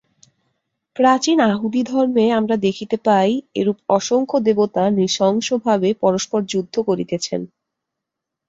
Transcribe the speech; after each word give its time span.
প্রাচীন 0.95 1.37
য়াহুদী 1.41 1.81
ধর্মে 1.83 2.25
আমরা 2.31 2.55
দেখিতে 2.57 2.97
পাই, 3.05 3.29
এইরূপ 3.55 3.77
অসংখ্য 3.89 4.37
দেবতা 4.39 4.83
নৃশংসভাবে 4.89 5.89
পরস্পর 6.03 6.39
যুদ্ধ 6.43 6.75
করিতেছেন। 6.79 7.41